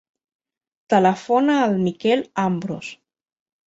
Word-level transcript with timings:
Telefona 0.95 1.59
al 1.69 1.79
Miquel 1.91 2.27
Ambros. 2.49 2.95